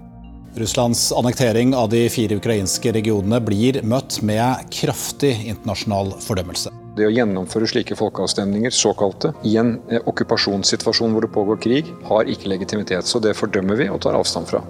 Russlands 0.58 1.10
annektering 1.14 1.74
av 1.78 1.90
de 1.90 2.08
fire 2.10 2.38
ukrainske 2.38 2.94
regionene 2.94 3.42
blir 3.46 3.82
møtt 3.86 4.22
med 4.26 4.70
kraftig 4.74 5.36
internasjonal 5.50 6.16
fordømmelse. 6.24 6.87
Det 6.98 7.06
å 7.06 7.14
gjennomføre 7.14 7.70
slike 7.70 7.96
folkeavstemninger, 7.98 8.74
såkalte, 8.74 9.34
i 9.46 9.54
en 9.62 9.76
eh, 9.92 10.02
okkupasjonssituasjon 10.10 11.14
hvor 11.14 11.26
det 11.26 11.34
pågår 11.36 11.62
krig, 11.62 11.92
har 12.10 12.30
ikke 12.30 12.50
legitimitet. 12.50 13.06
Så 13.06 13.22
det 13.22 13.36
fordømmer 13.38 13.78
vi 13.78 13.90
og 13.94 14.02
tar 14.06 14.18
avstand 14.18 14.50
fra. 14.50 14.64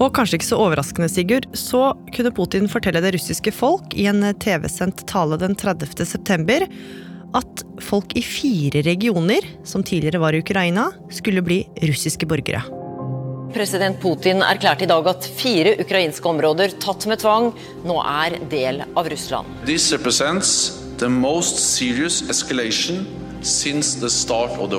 Og 0.00 0.08
kanskje 0.16 0.38
ikke 0.38 0.48
så 0.48 0.62
overraskende, 0.64 1.10
Sigurd, 1.12 1.50
så 1.52 1.90
kunne 2.16 2.32
Putin 2.32 2.70
fortelle 2.72 3.02
det 3.04 3.12
russiske 3.18 3.52
folk 3.52 3.92
i 3.92 4.08
en 4.08 4.24
TV-sendt 4.40 5.04
tale 5.10 5.36
den 5.42 5.52
30. 5.60 5.92
september 6.08 6.64
at 7.36 7.64
folk 7.84 8.16
i 8.18 8.24
fire 8.24 8.80
regioner, 8.86 9.44
som 9.68 9.84
tidligere 9.84 10.22
var 10.24 10.34
i 10.34 10.40
Ukraina, 10.40 10.88
skulle 11.12 11.44
bli 11.44 11.62
russiske 11.84 12.26
borgere. 12.26 12.64
President 13.54 13.98
Putin 14.02 14.42
erklærte 14.46 14.86
i 14.86 14.90
dag 14.90 15.06
at 15.10 15.26
fire 15.38 15.74
ukrainske 15.82 16.28
områder 16.30 16.74
tatt 16.82 17.06
med 17.10 17.20
tvang 17.22 17.50
nå 17.86 17.96
er 18.02 18.38
del 18.50 18.82
av 18.96 19.08
Russland. 19.10 19.48
This 19.66 19.90
represents 19.92 20.80
the 20.98 21.08
most 21.08 21.58
serious 21.58 22.22
escalation 22.30 23.06
since 23.42 23.98
the 24.00 24.10
start 24.10 24.50
of. 24.60 24.70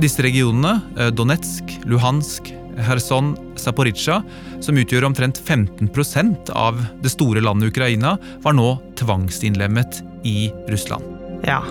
Disse 0.00 0.22
regionene, 0.22 0.80
eh, 0.98 1.10
Donetsk, 1.10 1.78
Luhansk, 1.84 2.52
Kherson, 2.76 3.36
Zaporizjzja, 3.56 4.22
som 4.60 4.78
utgjør 4.80 5.06
omtrent 5.06 5.38
15% 5.38 6.50
av 6.50 6.80
det 7.02 7.12
store 7.12 7.42
landet 7.44 7.72
Ukraina, 7.72 8.16
var 8.42 8.56
nå 8.56 8.74
tvangsinnlemmet 8.98 10.02
i 10.24 10.50
Russland. 10.68 11.04
Ja, 11.46 11.62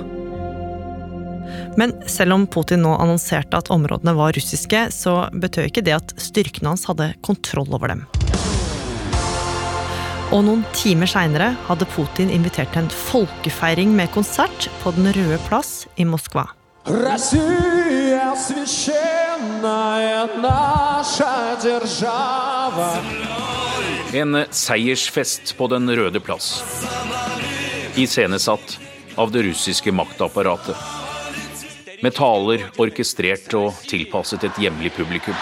men 1.80 1.94
selv 2.10 2.36
om 2.36 2.48
Putin 2.52 2.84
nå 2.86 2.96
annonserte 3.00 3.60
at 3.60 3.72
områdene 3.74 4.16
var 4.18 4.36
russiske, 4.36 4.88
så 4.92 5.26
betød 5.34 5.70
ikke 5.70 5.86
det 5.86 5.98
at 5.98 6.16
styrkene 6.20 6.74
hans 6.74 6.88
hadde 6.90 7.14
kontroll 7.26 7.72
over 7.72 7.94
dem. 7.94 8.06
Og 10.32 10.46
noen 10.48 10.62
timer 10.72 11.10
seinere 11.12 11.50
hadde 11.68 11.88
Putin 11.92 12.30
invitert 12.32 12.72
til 12.72 12.86
en 12.86 12.94
folkefeiring 13.10 13.92
med 13.96 14.14
konsert 14.14 14.70
på 14.80 14.94
Den 14.96 15.12
røde 15.12 15.40
plass 15.50 15.90
i 16.00 16.06
Moskva. 16.08 16.46
En 24.22 24.40
seiersfest 24.62 25.54
på 25.58 25.68
Den 25.76 25.96
røde 26.00 26.24
plass. 26.24 26.50
Iscenesatt 28.00 28.80
av 29.20 29.36
det 29.36 29.44
russiske 29.52 29.92
maktapparatet 29.92 31.01
med 32.02 32.16
taler 32.18 32.68
orkestrert 32.82 33.54
og 33.58 33.78
tilpasset 33.90 34.46
et 34.48 34.62
hjemlig 34.62 34.94
publikum. 34.98 35.38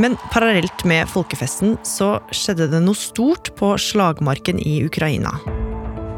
Men 0.00 0.16
parallelt 0.32 0.84
med 0.88 1.08
folkefesten 1.12 1.76
så 1.84 2.14
skjedde 2.32 2.70
det 2.72 2.84
noe 2.84 2.96
stort 2.96 3.52
på 3.58 3.74
slagmarken 3.76 4.62
i 4.62 4.80
Ukraina. 4.86 5.34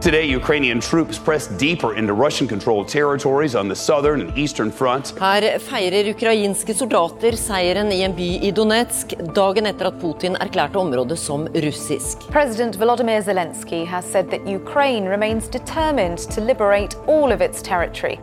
Today, 0.02 0.24
Ukrainian 0.24 0.80
troops 0.80 1.16
press 1.16 1.46
deeper 1.46 1.94
into 1.94 2.12
Russian 2.12 2.48
controlled 2.48 2.88
territories 2.88 3.54
on 3.54 3.68
the 3.68 3.76
southern 3.76 4.20
and 4.20 4.36
eastern 4.36 4.72
front. 4.72 5.14
Her 5.20 5.58
feirer 5.62 6.08
ukrainske 6.10 6.74
soldater 6.74 7.36
seieren 7.38 7.92
i 7.94 8.00
en 8.02 8.16
by 8.16 8.26
i 8.42 8.50
Donetsk 8.50 9.14
dagen 9.36 9.68
etter 9.70 9.92
at 9.92 10.00
Putin 10.02 10.34
erklærte 10.42 10.80
området 10.80 11.20
som 11.22 11.44
russisk. 11.54 12.26
President 12.34 12.74
Volodymyr 12.80 13.22
Zelensky 13.22 13.84
has 13.86 14.04
said 14.04 14.26
that 14.34 14.42
Ukraine 14.50 15.06
remains 15.06 15.46
determined 15.46 16.18
to 16.34 16.42
liberate 16.42 16.98
all 17.06 17.30
of 17.30 17.40
its 17.40 17.62
territory. 17.62 18.18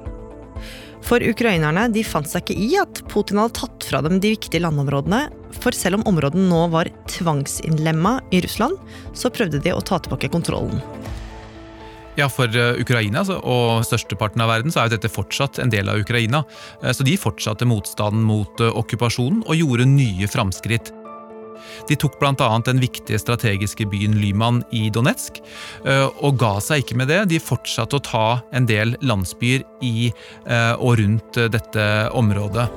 For 0.99 1.23
ukrainerne 1.23 1.87
de 1.95 2.03
fant 2.03 2.27
seg 2.27 2.43
ikke 2.43 2.59
i 2.59 2.75
at 2.81 2.99
Putin 3.07 3.39
hadde 3.39 3.55
tatt 3.61 3.87
fra 3.87 4.03
dem 4.03 4.19
de 4.19 4.33
viktige 4.35 4.65
landområdene. 4.65 5.29
For 5.63 5.71
selv 5.71 6.01
om 6.01 6.03
områdene 6.11 6.51
nå 6.51 6.65
var 6.75 6.91
tvangsinnlemma 7.07 8.17
i 8.35 8.43
Russland, 8.43 8.75
så 9.15 9.31
prøvde 9.31 9.63
de 9.63 9.71
å 9.71 9.79
ta 9.79 10.03
tilbake 10.03 10.27
kontrollen. 10.35 10.83
Ja, 12.19 12.27
For 12.27 12.51
eh, 12.51 12.75
Ukraina 12.81 13.23
og 13.23 13.85
størsteparten 13.87 14.43
av 14.43 14.51
verden 14.51 14.73
så 14.73 14.81
er 14.81 14.89
jo 14.89 14.97
dette 14.97 15.11
fortsatt 15.13 15.59
en 15.63 15.71
del 15.71 15.87
av 15.91 16.01
Ukraina. 16.01 16.43
Eh, 16.83 16.91
så 16.95 17.05
de 17.07 17.15
fortsatte 17.19 17.67
motstanden 17.69 18.25
mot 18.27 18.59
eh, 18.59 18.75
okkupasjonen 18.75 19.45
og 19.45 19.59
gjorde 19.59 19.87
nye 19.87 20.27
framskritt. 20.27 20.91
De 21.87 21.95
tok 21.99 22.17
bl.a. 22.19 22.49
den 22.65 22.79
viktige 22.81 23.19
strategiske 23.19 23.87
byen 23.91 24.17
Lyman 24.19 24.61
i 24.75 24.87
Donetsk, 24.93 25.41
og 26.23 26.37
ga 26.39 26.53
seg 26.63 26.85
ikke 26.85 26.97
med 27.01 27.09
det. 27.11 27.17
De 27.33 27.39
fortsatte 27.43 27.99
å 27.99 28.03
ta 28.03 28.23
en 28.55 28.67
del 28.69 28.95
landsbyer 29.03 29.65
i 29.83 30.07
og 30.79 31.01
rundt 31.01 31.41
dette 31.51 31.89
området. 32.15 32.69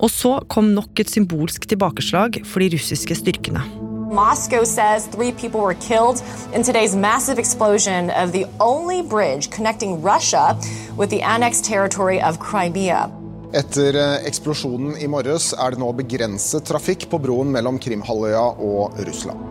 Og 0.00 0.08
så 0.08 0.38
kom 0.48 0.72
nok 0.72 1.04
et 1.04 1.12
symbolsk 1.12 1.68
tilbakeslag 1.68 2.40
for 2.48 2.64
de 2.64 2.72
russiske 2.78 3.20
styrkene. 3.20 3.89
Moscow 4.10 4.64
says 4.64 5.06
three 5.06 5.30
people 5.30 5.60
were 5.60 5.74
killed 5.74 6.20
in 6.52 6.64
today's 6.64 6.96
massive 6.96 7.38
explosion 7.38 8.10
of 8.10 8.32
the 8.32 8.44
only 8.58 9.02
bridge 9.02 9.50
connecting 9.50 10.02
Russia 10.02 10.58
with 10.96 11.10
the 11.10 11.22
annexed 11.22 11.64
territory 11.64 12.20
of 12.20 12.40
Crimea. 12.40 13.08
Etter 13.54 13.94
eh, 13.94 14.26
eksplosjonen 14.26 14.96
i 14.98 15.06
morges 15.06 15.52
er 15.54 15.74
det 15.74 15.78
nå 15.82 15.92
begrenset 15.94 16.66
trafikk 16.66 17.06
på 17.10 17.20
broen 17.22 17.52
mellom 17.54 17.78
Krimhalvøya 17.78 18.42
og 18.58 18.98
Russland. 19.06 19.46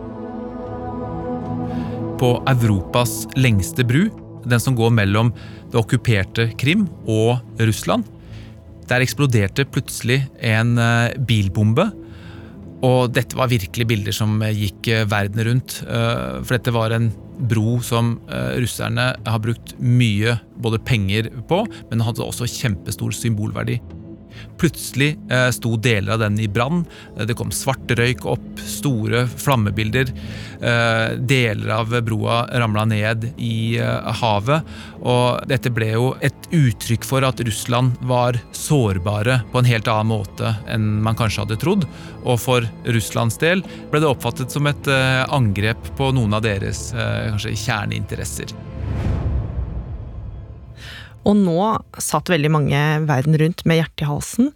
På 2.20 2.34
Europas 2.52 3.24
lengste 3.40 3.84
bru, 3.88 4.10
den 4.44 4.60
som 4.60 4.76
går 4.76 4.92
mellom 4.92 5.32
det 5.72 5.80
okkuperte 5.80 6.50
Krim 6.60 6.84
og 7.08 7.40
Russland, 7.60 8.04
der 8.92 9.00
eksploderte 9.00 9.64
plutselig 9.72 10.20
en 10.36 10.76
eh, 10.76 11.16
bilbombe 11.16 11.88
og 12.86 13.12
dette 13.12 13.36
var 13.36 13.50
virkelig 13.50 13.86
bilder 13.90 14.14
som 14.14 14.40
gikk 14.40 14.88
eh, 14.88 15.06
verden 15.08 15.44
rundt. 15.46 15.80
Eh, 15.84 16.40
for 16.40 16.56
dette 16.56 16.72
var 16.72 16.94
en 16.96 17.10
bro 17.50 17.78
som 17.84 18.14
eh, 18.32 18.56
russerne 18.60 19.10
har 19.26 19.42
brukt 19.44 19.74
mye 19.80 20.38
både 20.60 20.80
penger 20.88 21.28
på, 21.50 21.62
men 21.90 22.04
hadde 22.06 22.24
også 22.24 22.48
kjempestor 22.48 23.12
symbolverdi. 23.16 23.78
Plutselig 24.60 25.14
eh, 25.30 25.48
sto 25.50 25.76
deler 25.76 26.12
av 26.12 26.22
den 26.24 26.38
i 26.40 26.48
brann. 26.48 26.84
Eh, 27.16 27.24
det 27.28 27.36
kom 27.38 27.52
svart 27.54 27.90
røyk 27.96 28.26
opp, 28.28 28.60
store 28.60 29.24
flammebilder. 29.40 30.12
Eh, 30.60 31.16
deler 31.16 31.74
av 31.78 31.94
broa 32.04 32.42
ramla 32.60 32.84
ned 32.90 33.30
i 33.40 33.78
havet. 34.20 34.74
Og 35.00 35.48
dette 35.48 35.72
ble 35.72 35.92
jo 35.94 36.10
et 36.20 36.50
uttrykk 36.52 37.06
for 37.08 37.24
at 37.24 37.40
Russland 37.46 37.96
var 38.04 38.36
sårbare 38.56 39.40
på 39.52 39.62
en 39.62 39.70
helt 39.70 39.88
annen 39.88 40.12
måte 40.12 40.52
enn 40.68 40.98
man 41.04 41.16
kanskje 41.16 41.46
hadde 41.46 41.60
trodd. 41.62 41.86
Og 42.24 42.36
for 42.42 42.66
Russlands 42.84 43.40
del 43.40 43.64
ble 43.92 44.02
det 44.02 44.10
oppfattet 44.10 44.52
som 44.52 44.68
et 44.68 44.90
angrep 45.30 45.94
på 45.96 46.12
noen 46.16 46.36
av 46.36 46.44
deres 46.44 46.90
kanskje 46.92 47.56
kjerneinteresser. 47.56 48.69
Og 51.28 51.36
nå 51.36 51.60
satt 52.00 52.32
veldig 52.32 52.50
mange 52.52 52.82
verden 53.08 53.36
rundt 53.40 53.64
med 53.68 53.80
hjertet 53.80 54.04
i 54.06 54.10
halsen. 54.10 54.52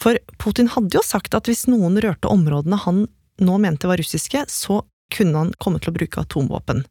For 0.00 0.18
Putin 0.40 0.70
hadde 0.74 0.96
jo 0.96 1.04
sagt 1.04 1.36
at 1.36 1.50
hvis 1.50 1.66
noen 1.70 2.00
rørte 2.02 2.30
områdene 2.30 2.80
han 2.86 3.04
nå 3.40 3.58
mente 3.62 3.88
var 3.88 4.00
russiske, 4.00 4.44
så 4.48 4.82
kunne 5.14 5.44
han 5.44 5.52
komme 5.62 5.80
til 5.80 5.92
å 5.92 5.96
bruke 5.96 6.22
atomvåpen. 6.22 6.84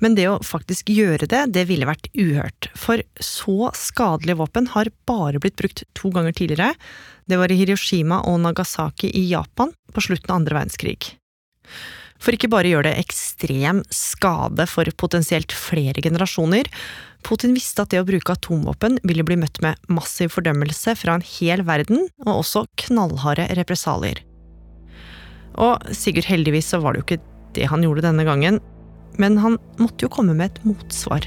Men 0.00 0.14
det 0.16 0.28
å 0.30 0.38
faktisk 0.44 0.90
gjøre 0.92 1.28
det, 1.28 1.42
det 1.52 1.66
ville 1.68 1.88
vært 1.88 2.08
uhørt, 2.16 2.70
for 2.78 3.02
så 3.20 3.70
skadelige 3.76 4.38
våpen 4.38 4.70
har 4.72 4.90
bare 5.08 5.40
blitt 5.42 5.58
brukt 5.60 5.82
to 5.98 6.12
ganger 6.14 6.36
tidligere. 6.36 6.72
Det 7.28 7.36
var 7.40 7.52
i 7.52 7.58
Hiroshima 7.58 8.22
og 8.30 8.40
Nagasaki 8.44 9.10
i 9.18 9.26
Japan 9.32 9.74
på 9.92 10.04
slutten 10.04 10.32
av 10.32 10.40
andre 10.40 10.60
verdenskrig. 10.60 11.10
For 12.18 12.34
ikke 12.34 12.50
bare 12.50 12.70
gjør 12.70 12.88
det 12.88 12.96
ekstrem 12.98 13.84
skade 13.94 14.66
for 14.70 14.90
potensielt 14.98 15.54
flere 15.54 16.02
generasjoner, 16.02 16.66
Putin 17.26 17.54
visste 17.56 17.82
at 17.82 17.90
det 17.92 18.00
å 18.02 18.06
bruke 18.06 18.34
atomvåpen 18.34 18.98
ville 19.06 19.24
bli 19.26 19.38
møtt 19.40 19.58
med 19.64 19.78
massiv 19.90 20.30
fordømmelse 20.36 20.94
fra 20.98 21.16
en 21.18 21.24
hel 21.26 21.64
verden, 21.66 22.06
og 22.26 22.44
også 22.44 22.64
knallharde 22.86 23.48
represalier. 23.58 24.22
Og 25.58 25.82
Sigurd, 25.94 26.28
heldigvis 26.30 26.70
så 26.70 26.82
var 26.82 26.94
det 26.94 27.02
jo 27.02 27.08
ikke 27.08 27.22
det 27.58 27.66
han 27.72 27.82
gjorde 27.82 28.06
denne 28.06 28.26
gangen, 28.28 28.60
men 29.18 29.38
han 29.42 29.58
måtte 29.80 30.06
jo 30.06 30.12
komme 30.14 30.36
med 30.38 30.52
et 30.52 30.64
motsvar. 30.68 31.26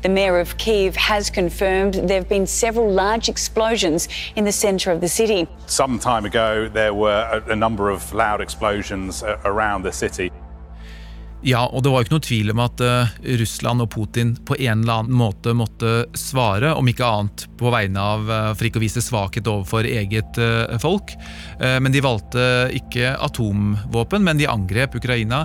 The 0.00 0.08
mayor 0.08 0.38
of 0.38 0.56
Kiev 0.58 0.94
has 0.94 1.28
confirmed 1.28 1.94
there 1.94 2.18
have 2.18 2.28
been 2.28 2.46
several 2.46 2.88
large 2.88 3.28
explosions 3.28 4.08
in 4.36 4.44
the 4.44 4.52
centre 4.52 4.92
of 4.92 5.00
the 5.00 5.08
city. 5.08 5.48
Some 5.66 5.98
time 5.98 6.24
ago, 6.24 6.68
there 6.72 6.94
were 6.94 7.26
a, 7.32 7.52
a 7.52 7.56
number 7.56 7.90
of 7.90 8.12
loud 8.12 8.40
explosions 8.40 9.24
uh, 9.24 9.38
around 9.44 9.82
the 9.82 9.92
city. 9.92 10.30
Ja, 11.42 11.66
og 11.66 11.84
det 11.84 11.90
var 11.90 12.00
jo 12.00 12.06
ikke 12.06 12.14
noe 12.16 12.26
tvil 12.26 12.50
om 12.50 12.60
at 12.64 12.80
uh, 12.82 13.10
Russland 13.38 13.82
og 13.84 13.90
Putin 13.94 14.32
på 14.42 14.56
en 14.58 14.82
eller 14.82 15.04
annen 15.04 15.14
måte 15.14 15.54
måtte 15.54 15.92
svare, 16.18 16.72
om 16.74 16.90
ikke 16.90 17.06
annet 17.06 17.44
på 17.58 17.70
vegne 17.70 18.02
av 18.02 18.26
uh, 18.26 18.38
for 18.58 18.66
ikke 18.66 18.80
å 18.80 18.82
vise 18.82 19.02
svakhet 19.02 19.46
overfor 19.50 19.86
eget 19.86 20.40
uh, 20.42 20.74
folk. 20.82 21.14
Men 21.58 21.92
de 21.94 22.02
valgte 22.04 22.42
ikke 22.76 23.14
atomvåpen, 23.24 24.24
men 24.24 24.38
de 24.38 24.48
angrep 24.50 24.94
Ukraina 24.98 25.44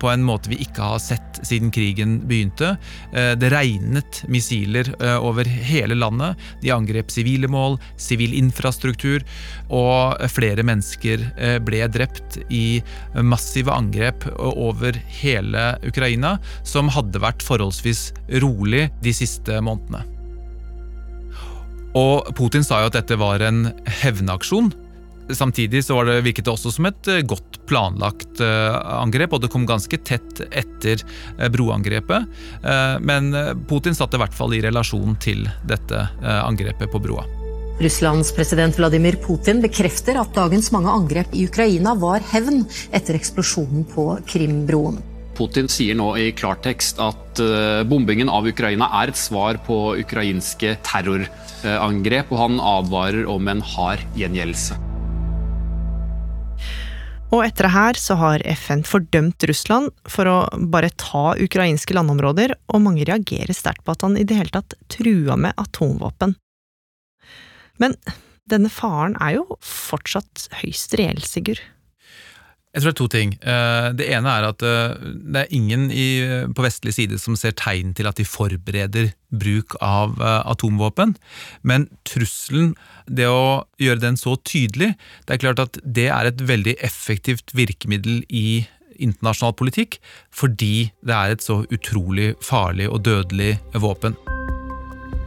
på 0.00 0.10
en 0.10 0.24
måte 0.26 0.50
vi 0.52 0.58
ikke 0.64 0.82
har 0.94 1.02
sett 1.02 1.40
siden 1.46 1.72
krigen 1.74 2.16
begynte. 2.28 2.74
det 3.12 3.50
regnet 3.52 4.22
missiler 4.30 4.88
over 5.18 5.44
hele 5.44 5.96
landet. 5.98 6.40
De 6.62 6.72
angrep 6.74 7.12
sivile 7.12 7.48
mål, 7.50 7.78
sivil 8.00 8.34
infrastruktur, 8.38 9.24
og 9.68 10.18
flere 10.32 10.64
mennesker 10.66 11.28
ble 11.64 11.84
drept 11.94 12.38
i 12.50 12.80
massive 13.22 13.72
angrep 13.74 14.26
over 14.38 14.96
hele 15.20 15.66
Ukraina, 15.86 16.36
som 16.66 16.90
hadde 16.92 17.22
vært 17.22 17.44
forholdsvis 17.44 18.08
rolig 18.42 18.88
de 19.04 19.14
siste 19.14 19.60
månedene. 19.64 20.04
Og 21.94 22.26
Putin 22.34 22.64
sa 22.66 22.80
jo 22.82 22.90
at 22.90 22.96
dette 22.96 23.18
var 23.20 23.42
en 23.46 23.68
hevnaksjon. 24.02 24.72
Samtidig 25.32 25.84
så 25.84 25.96
var 25.96 26.08
det, 26.08 26.20
virket 26.24 26.44
det 26.44 26.52
også 26.52 26.72
som 26.74 26.88
et 26.88 27.08
eh, 27.08 27.22
godt 27.24 27.62
planlagt 27.68 28.42
uh, 28.44 28.76
angrep, 29.00 29.32
og 29.32 29.40
det 29.40 29.48
kom 29.52 29.64
ganske 29.64 29.96
tett 30.04 30.42
etter 30.50 31.00
uh, 31.38 31.48
broangrepet. 31.52 32.28
Men 33.04 33.32
Putin 33.68 33.96
satte 33.96 34.18
i 34.18 34.20
hvert 34.20 34.34
fall 34.36 34.52
i 34.56 34.60
relasjon 34.64 35.16
til 35.22 35.42
dette 35.68 35.98
angrepet 36.22 36.90
på 36.92 37.00
broa. 37.02 37.24
Russlands 37.80 38.30
president 38.36 38.76
Vladimir 38.78 39.16
Putin 39.22 39.60
bekrefter 39.64 40.18
at 40.20 40.32
dagens 40.36 40.70
mange 40.74 40.92
angrep 40.92 41.34
i 41.34 41.46
Ukraina 41.48 41.94
var 41.98 42.24
hevn 42.32 42.62
etter 42.94 43.18
eksplosjonen 43.18 43.84
på 43.90 44.06
Krimbroen. 44.30 45.00
Putin 45.38 45.68
sier 45.72 45.98
nå 45.98 46.12
i 46.20 46.30
klartekst 46.36 47.02
at 47.02 47.44
bombingen 47.90 48.30
av 48.30 48.48
Ukraina 48.48 48.90
er 49.02 49.12
et 49.12 49.20
svar 49.20 49.58
på 49.66 49.78
ukrainske 50.04 50.76
terrorangrep, 50.86 52.32
og 52.32 52.42
han 52.46 52.64
advarer 52.78 53.30
om 53.30 53.52
en 53.52 53.64
hard 53.74 54.04
gjengjeldelse. 54.18 54.93
Og 57.34 57.42
etter 57.42 57.66
det 57.66 57.74
her 57.74 57.98
så 57.98 58.14
har 58.20 58.44
FN 58.62 58.84
fordømt 58.86 59.42
Russland 59.50 59.90
for 60.06 60.30
å 60.30 60.36
bare 60.70 60.92
ta 61.00 61.32
ukrainske 61.34 61.96
landområder, 61.96 62.54
og 62.70 62.84
mange 62.84 63.06
reagerer 63.08 63.50
sterkt 63.56 63.82
på 63.82 63.94
at 63.96 64.04
han 64.06 64.14
i 64.14 64.22
det 64.22 64.38
hele 64.38 64.54
tatt 64.54 64.76
trua 64.92 65.34
med 65.40 65.58
atomvåpen. 65.58 66.36
Men 67.82 67.96
denne 68.46 68.70
faren 68.70 69.16
er 69.18 69.40
jo 69.40 69.58
fortsatt 69.66 70.46
høyst 70.60 70.94
reell, 71.00 71.18
Sigurd. 71.26 71.62
Jeg 72.74 72.82
tror 72.82 72.90
det 72.90 72.94
er 72.94 72.98
to 72.98 73.06
ting. 73.12 73.32
Eh, 73.38 73.88
det 73.94 74.06
ene 74.10 74.30
er 74.34 74.48
at 74.48 74.62
eh, 74.66 74.94
det 75.14 75.44
er 75.44 75.52
ingen 75.54 75.86
på 76.58 76.64
vestlig 76.64 76.96
side 76.96 77.20
som 77.22 77.36
ser 77.38 77.54
tegn 77.54 77.92
til 77.94 78.08
at 78.10 78.18
de 78.18 78.26
forbereder 78.26 79.12
bruk 79.30 79.76
av 79.78 80.18
eh, 80.18 80.40
atomvåpen. 80.50 81.14
Men 81.62 81.86
trusselen, 82.02 82.72
det 83.06 83.28
å 83.30 83.62
gjøre 83.78 84.02
den 84.02 84.18
så 84.18 84.34
tydelig, 84.42 84.96
det 85.22 85.36
er 85.36 85.42
klart 85.44 85.62
at 85.62 85.78
det 85.86 86.08
er 86.10 86.26
et 86.26 86.42
veldig 86.42 86.74
effektivt 86.82 87.54
virkemiddel 87.54 88.24
i 88.26 88.64
internasjonal 88.94 89.54
politikk, 89.58 90.00
fordi 90.34 90.90
det 91.06 91.14
er 91.14 91.34
et 91.34 91.46
så 91.46 91.60
utrolig 91.70 92.32
farlig 92.42 92.90
og 92.90 93.04
dødelig 93.06 93.54
våpen. 93.78 94.18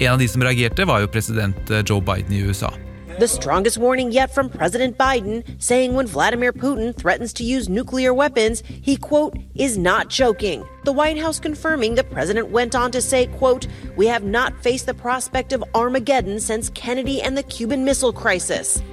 En 0.04 0.14
av 0.14 0.20
de 0.20 0.28
som 0.30 0.44
reagerte, 0.44 0.88
var 0.88 1.02
jo 1.04 1.12
president 1.16 1.74
Joe 1.88 2.04
Biden 2.04 2.36
i 2.36 2.44
USA. 2.44 2.76
The 3.20 3.28
strongest 3.28 3.80
warning 3.80 4.12
yet 4.12 4.30
from 4.30 4.48
President 4.48 4.96
Biden, 4.96 5.44
saying 5.58 5.96
when 5.96 6.06
Vladimir 6.06 6.54
Putin 6.54 6.96
threatens 6.96 7.34
to 7.34 7.44
use 7.44 7.68
nuclear 7.68 8.14
weapons, 8.14 8.62
he, 8.68 8.96
quote, 8.96 9.36
is 9.56 9.76
not 9.76 10.10
joking. 10.10 10.64
The 10.84 10.94
White 10.94 11.18
House 11.18 11.40
confirming 11.40 11.96
the 11.96 12.04
president 12.04 12.52
went 12.52 12.76
on 12.76 12.92
to 12.92 13.02
say, 13.02 13.26
quote, 13.40 13.66
we 13.96 14.06
have 14.06 14.24
not 14.24 14.54
faced 14.62 14.86
the 14.86 14.94
prospect 14.94 15.52
of 15.52 15.64
Armageddon 15.74 16.40
since 16.40 16.70
Kennedy 16.76 17.20
and 17.20 17.36
the 17.36 17.42
Cuban 17.42 17.84
Missile 17.84 18.14
Crisis. 18.14 18.84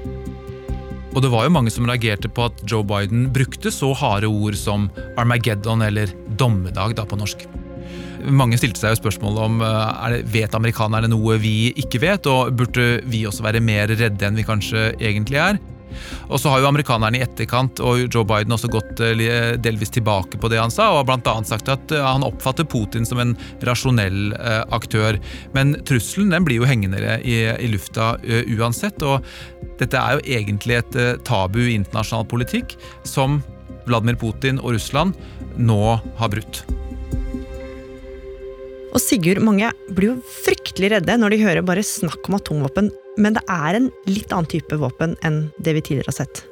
Og 1.14 1.22
det 1.22 1.28
var 1.28 1.44
jo 1.44 1.52
mange 1.52 1.70
som 1.70 1.84
reagerte 1.84 2.28
på 2.32 2.48
at 2.48 2.64
Joe 2.64 2.82
Biden 2.82 3.28
brukte 3.28 3.70
så 3.70 3.92
harde 3.92 4.26
ord 4.26 4.56
som 4.56 4.88
Armageddon 5.20 5.82
eller 5.82 6.08
dommedag 6.40 6.96
da 6.96 7.04
på 7.04 7.20
norsk. 7.20 7.44
Mange 8.32 8.58
stilte 8.60 8.80
seg 8.80 8.94
jo 8.94 9.02
spørsmålet 9.02 9.44
om 9.44 9.62
eh, 9.64 10.08
det, 10.14 10.24
vet 10.32 10.56
amerikanerne 10.56 11.10
noe 11.12 11.38
vi 11.42 11.72
ikke 11.80 12.02
vet, 12.04 12.28
og 12.30 12.54
burde 12.56 12.98
vi 13.10 13.24
også 13.28 13.44
være 13.44 13.62
mer 13.64 13.92
redde 13.92 14.26
enn 14.26 14.38
vi 14.38 14.46
kanskje 14.46 14.92
egentlig 14.98 15.40
er? 15.42 15.60
Og 16.26 16.40
så 16.42 16.50
har 16.50 16.58
jo 16.58 16.66
amerikanerne 16.66 17.20
i 17.20 17.22
etterkant 17.22 17.78
og 17.84 18.08
Joe 18.08 18.26
Biden 18.26 18.54
også 18.56 18.70
gått 18.72 19.02
eh, 19.04 19.54
delvis 19.62 19.92
tilbake 19.94 20.40
på 20.40 20.50
det 20.50 20.58
han 20.58 20.72
sa, 20.74 20.88
og 20.90 21.02
har 21.02 21.08
bl.a. 21.12 21.36
sagt 21.46 21.70
at 21.70 21.94
eh, 21.94 22.02
han 22.04 22.26
oppfatter 22.26 22.66
Putin 22.66 23.06
som 23.08 23.20
en 23.22 23.36
rasjonell 23.66 24.34
aktør. 24.74 25.20
Men 25.54 25.76
trusselen 25.86 26.34
den 26.34 26.46
blir 26.46 26.62
jo 26.62 26.68
hengende 26.68 27.18
i, 27.22 27.38
i 27.52 27.70
lufta 27.70 28.14
uansett, 28.56 29.04
og 29.06 29.24
dette 29.80 30.00
er 30.00 30.16
jo 30.18 30.38
egentlig 30.38 30.80
et 30.80 30.98
tabu 31.26 31.60
i 31.64 31.76
internasjonal 31.76 32.26
politikk 32.30 32.76
som 33.06 33.42
Vladimir 33.88 34.18
Putin 34.20 34.60
og 34.62 34.74
Russland 34.78 35.14
nå 35.60 35.98
har 36.18 36.32
brutt. 36.32 36.64
Og 38.94 39.02
Sigurd, 39.02 39.42
mange 39.42 39.72
blir 39.90 40.12
jo 40.12 40.20
fryktelig 40.44 40.92
redde 40.92 41.16
når 41.18 41.34
de 41.34 41.42
hører 41.42 41.66
bare 41.66 41.82
snakk 41.82 42.28
om 42.30 42.38
atomvåpen, 42.38 42.92
men 43.18 43.34
det 43.34 43.42
er 43.50 43.78
en 43.80 43.88
litt 44.06 44.30
annen 44.30 44.50
type 44.50 44.78
våpen 44.78 45.16
enn 45.26 45.48
det 45.58 45.74
vi 45.74 45.82
tidligere 45.82 46.12
har 46.12 46.20
sett. 46.22 46.44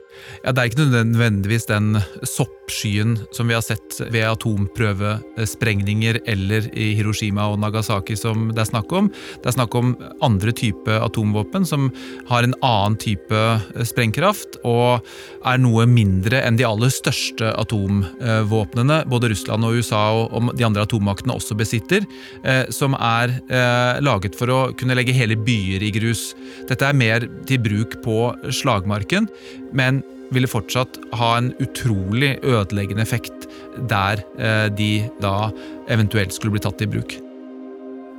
Ja, 0.45 0.53
Det 0.53 0.59
er 0.59 0.71
ikke 0.71 0.85
nødvendigvis 0.85 1.67
den 1.71 2.01
soppskyen 2.27 3.17
som 3.33 3.49
vi 3.49 3.55
har 3.55 3.63
sett 3.65 4.01
ved 4.13 4.27
atomprøvesprengninger 4.27 6.21
eller 6.27 6.69
i 6.75 6.93
Hiroshima 6.99 7.49
og 7.53 7.61
Nagasaki 7.63 8.17
som 8.19 8.51
det 8.53 8.65
er 8.65 8.71
snakk 8.73 8.93
om. 8.93 9.11
Det 9.43 9.51
er 9.51 9.57
snakk 9.57 9.75
om 9.79 9.95
andre 10.23 10.53
type 10.53 10.99
atomvåpen 10.99 11.67
som 11.69 11.91
har 12.29 12.43
en 12.47 12.57
annen 12.63 12.99
type 13.01 13.43
sprengkraft 13.89 14.59
og 14.69 15.03
er 15.47 15.61
noe 15.63 15.87
mindre 15.91 16.43
enn 16.43 16.59
de 16.59 16.67
aller 16.67 16.93
største 16.93 17.53
atomvåpnene 17.59 19.03
både 19.11 19.33
Russland 19.33 19.67
og 19.67 19.79
USA 19.79 20.03
og 20.13 20.53
de 20.59 20.67
andre 20.67 20.85
atommaktene 20.87 21.37
også 21.37 21.57
besitter, 21.59 22.07
eh, 22.45 22.65
som 22.75 22.97
er 22.99 23.37
eh, 23.49 24.01
laget 24.05 24.37
for 24.39 24.53
å 24.53 24.61
kunne 24.79 24.97
legge 24.99 25.17
hele 25.17 25.39
byer 25.39 25.85
i 25.87 25.93
grus. 25.95 26.33
Dette 26.69 26.89
er 26.89 26.99
mer 26.99 27.27
til 27.49 27.63
bruk 27.63 27.99
på 28.05 28.19
slagmarken, 28.53 29.29
men 29.77 30.03
ville 30.33 30.51
fortsatt 30.51 30.99
ha 31.19 31.35
en 31.39 31.53
utrolig 31.63 32.35
ødeleggende 32.43 33.05
effekt 33.05 33.49
der 33.91 34.23
eh, 34.39 34.69
de 34.73 34.93
da 35.23 35.51
eventuelt 35.93 36.35
skulle 36.35 36.57
bli 36.57 36.65
tatt 36.65 36.83
i 36.85 36.91
bruk. 36.91 37.17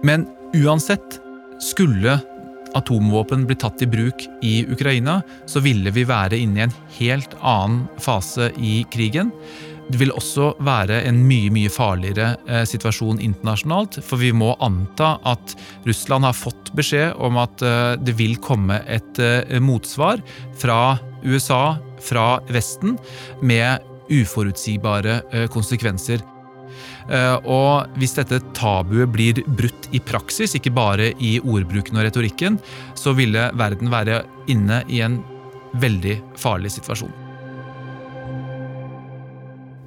Men 0.04 0.28
uansett, 0.58 1.20
skulle 1.64 2.18
atomvåpen 2.76 3.46
bli 3.48 3.56
tatt 3.62 3.84
i 3.86 3.88
bruk 3.88 4.26
i 4.44 4.64
Ukraina, 4.66 5.22
så 5.46 5.62
ville 5.64 5.94
vi 5.94 6.04
være 6.10 6.40
inne 6.42 6.60
i 6.60 6.66
en 6.66 6.74
helt 6.98 7.38
annen 7.40 7.86
fase 8.02 8.50
i 8.58 8.82
krigen. 8.92 9.32
Det 9.92 10.00
vil 10.00 10.14
også 10.16 10.54
være 10.64 11.02
en 11.06 11.22
mye 11.28 11.52
mye 11.54 11.72
farligere 11.72 12.34
eh, 12.48 12.64
situasjon 12.68 13.22
internasjonalt, 13.24 14.00
for 14.04 14.20
vi 14.20 14.34
må 14.36 14.54
anta 14.64 15.16
at 15.30 15.56
Russland 15.88 16.26
har 16.28 16.36
fått 16.36 16.74
beskjed 16.76 17.20
om 17.22 17.38
at 17.42 17.64
eh, 17.64 17.94
det 18.02 18.18
vil 18.20 18.40
komme 18.44 18.82
et 18.90 19.22
motsvar 19.62 20.24
fra 20.60 20.98
USA, 21.26 21.78
fra 22.04 22.38
Vesten, 22.52 22.98
med 23.42 23.84
uforutsigbare 24.12 25.22
eh, 25.32 25.48
konsekvenser. 25.52 26.24
Eh, 27.10 27.36
og 27.44 27.92
hvis 28.00 28.16
dette 28.18 28.40
tabuet 28.56 29.12
blir 29.12 29.44
brutt 29.58 29.90
i 29.96 30.02
praksis, 30.04 30.56
ikke 30.58 30.74
bare 30.76 31.12
i 31.20 31.36
ordbruken 31.40 32.00
og 32.00 32.08
retorikken, 32.08 32.60
så 33.00 33.16
ville 33.18 33.50
verden 33.60 33.92
være 33.94 34.24
inne 34.52 34.84
i 34.92 35.04
en 35.06 35.20
veldig 35.80 36.20
farlig 36.40 36.74
situasjon. 36.76 37.14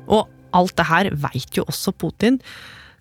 Og 0.07 0.27
alt 0.57 0.77
det 0.79 0.89
her 0.89 1.11
veit 1.27 1.59
jo 1.59 1.67
også 1.69 1.93
Putin. 1.99 2.39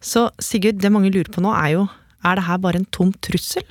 Så 0.01 0.27
Sigurd, 0.41 0.81
det 0.81 0.91
mange 0.93 1.11
lurer 1.13 1.31
på 1.31 1.43
nå 1.43 1.53
er 1.55 1.75
jo 1.77 1.85
er 2.25 2.39
det 2.39 2.47
her 2.47 2.61
bare 2.61 2.81
en 2.81 2.87
tom 2.89 3.11
trussel? 3.21 3.65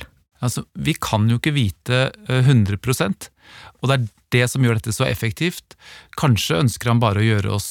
Altså, 0.44 0.64
Vi 0.74 0.94
kan 0.94 1.28
jo 1.30 1.40
ikke 1.40 1.54
vite 1.56 2.12
100 2.28 2.76
eh, 2.76 3.30
og 3.80 3.90
det 3.90 3.96
er 3.96 4.06
det 4.34 4.46
som 4.50 4.64
gjør 4.64 4.80
dette 4.80 4.94
så 4.96 5.06
effektivt. 5.08 5.76
Kanskje 6.20 6.60
ønsker 6.64 6.92
han 6.92 7.02
bare 7.02 7.22
å 7.22 7.26
gjøre 7.26 7.54
oss 7.56 7.70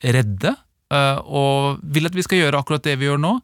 redde, 0.00 0.54
eh, 0.92 1.18
og 1.20 1.82
vil 1.82 2.08
at 2.08 2.16
vi 2.16 2.24
skal 2.26 2.44
gjøre 2.44 2.62
akkurat 2.62 2.86
det 2.86 2.96
vi 3.00 3.10
gjør 3.10 3.20
nå. 3.22 3.34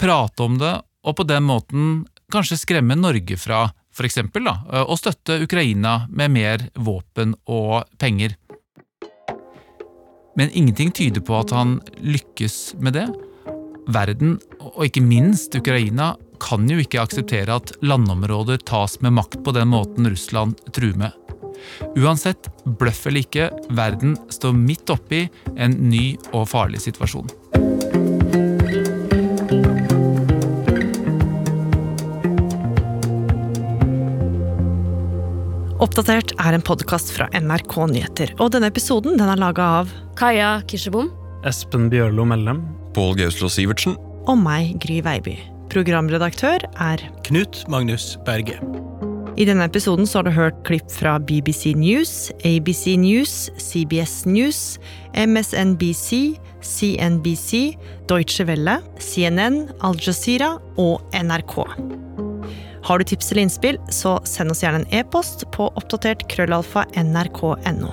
Prate 0.00 0.46
om 0.46 0.60
det, 0.60 0.74
og 1.06 1.18
på 1.18 1.26
den 1.28 1.46
måten 1.48 2.06
kanskje 2.32 2.60
skremme 2.60 2.98
Norge 2.98 3.38
fra 3.40 3.68
da, 3.96 4.54
eh, 4.72 4.84
å 4.84 4.96
støtte 4.96 5.40
Ukraina 5.42 6.06
med 6.10 6.30
mer 6.30 6.68
våpen 6.74 7.34
og 7.48 7.84
penger. 7.98 8.36
Men 10.36 10.50
ingenting 10.52 10.92
tyder 10.92 11.22
på 11.24 11.38
at 11.40 11.50
han 11.50 11.80
lykkes 12.04 12.76
med 12.78 12.92
det. 12.92 13.06
Verden, 13.88 14.38
og 14.60 14.84
ikke 14.84 15.00
minst 15.00 15.54
Ukraina, 15.56 16.16
kan 16.42 16.66
jo 16.70 16.78
ikke 16.82 17.02
akseptere 17.02 17.56
at 17.60 17.72
landområder 17.84 18.60
tas 18.66 18.98
med 19.04 19.16
makt 19.18 19.40
på 19.44 19.54
den 19.56 19.70
måten 19.72 20.08
Russland 20.10 20.60
truer 20.76 20.98
med. 21.06 21.22
Uansett, 21.96 22.50
bløff 22.78 23.06
eller 23.08 23.24
ikke, 23.24 23.50
verden 23.74 24.16
står 24.32 24.54
midt 24.56 24.92
oppi 24.92 25.26
en 25.56 25.76
ny 25.90 26.14
og 26.32 26.48
farlig 26.52 26.82
situasjon. 26.84 27.30
Oppdatert 35.76 36.32
er 36.40 36.56
en 36.56 36.64
podkast 36.64 37.12
fra 37.12 37.28
NRK 37.36 37.74
Nyheter, 37.92 38.32
og 38.40 38.54
denne 38.54 38.70
episoden 38.72 39.18
den 39.20 39.28
er 39.28 39.40
laga 39.40 39.66
av 39.82 39.92
Kaja 40.16 40.56
Kirsebom. 40.68 41.12
Espen 41.46 41.90
Bjørlo 41.92 42.24
Mellem. 42.28 42.64
Pål 42.96 43.12
Gauslo 43.20 43.52
Sivertsen. 43.52 43.98
Og 44.26 44.40
meg, 44.40 44.72
Gry 44.82 45.02
Veiby. 45.04 45.36
Programredaktør 45.76 46.62
er 46.80 47.02
Knut 47.26 47.58
Magnus 47.68 48.14
Berge. 48.24 48.54
I 49.36 49.44
denne 49.44 49.66
episoden 49.68 50.08
så 50.08 50.22
har 50.22 50.24
du 50.24 50.32
hørt 50.32 50.62
klipp 50.64 50.88
fra 50.88 51.18
BBC 51.20 51.74
News, 51.76 52.30
ABC 52.48 52.94
News, 52.96 53.50
CBS 53.60 54.22
News, 54.24 54.60
MSNBC, 55.12 56.38
CNBC, 56.64 57.76
Deutsche 58.08 58.48
Welle, 58.48 58.78
CNN, 58.96 59.66
Al 59.84 60.00
Jazeera 60.00 60.54
og 60.80 61.04
NRK. 61.12 61.58
Har 62.88 62.96
du 62.96 63.04
tips 63.04 63.34
eller 63.34 63.44
innspill, 63.44 63.76
så 63.92 64.16
send 64.24 64.56
oss 64.56 64.64
gjerne 64.64 64.86
en 64.86 65.02
e-post 65.02 65.44
på 65.52 65.68
oppdatert 65.76 66.24
krøllalfa 66.32 66.88
nrk.no. 66.96 67.92